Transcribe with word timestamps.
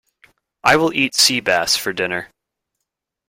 I 0.63 0.77
will 0.77 0.91
eat 0.95 1.13
sea 1.13 1.41
bass 1.41 1.75
for 1.75 1.93
dinner. 1.93 2.31